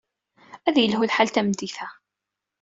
[0.67, 1.87] Ad yelhu lḥal tameddit-a.